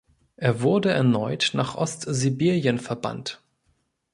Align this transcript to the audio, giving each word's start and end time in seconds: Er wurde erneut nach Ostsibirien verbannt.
Er 0.35 0.61
wurde 0.63 0.89
erneut 0.89 1.51
nach 1.53 1.75
Ostsibirien 1.75 2.79
verbannt. 2.79 3.39